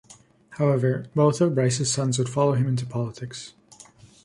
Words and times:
However, 0.57 1.05
both 1.13 1.41
of 1.41 1.53
Brice's 1.53 1.91
sons 1.91 2.17
would 2.17 2.27
follow 2.27 2.53
him 2.53 2.67
into 2.67 2.87
politics. 2.87 3.53